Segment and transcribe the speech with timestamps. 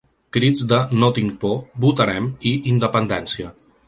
[0.35, 1.53] Crits de ‘No tinc por’,
[1.85, 3.53] ‘Votarem!’ i ‘Independència’.